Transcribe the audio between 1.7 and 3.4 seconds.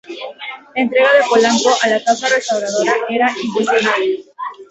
a la causa restauradora era